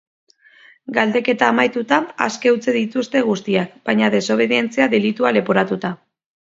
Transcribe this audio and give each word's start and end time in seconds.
Galdeketa 0.95 1.49
amaituta, 1.55 2.01
aske 2.29 2.55
utzi 2.57 2.75
dituzte 2.79 3.25
guztiak, 3.31 3.79
baina 3.91 4.13
desobedientzia 4.19 4.93
delitua 4.97 5.39
leporatuta. 5.41 5.99